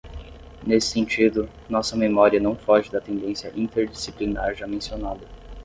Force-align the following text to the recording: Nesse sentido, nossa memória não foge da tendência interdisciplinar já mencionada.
Nesse 0.65 0.87
sentido, 0.87 1.47
nossa 1.69 1.95
memória 1.95 2.39
não 2.39 2.55
foge 2.55 2.89
da 2.89 2.99
tendência 2.99 3.53
interdisciplinar 3.55 4.55
já 4.55 4.65
mencionada. 4.65 5.27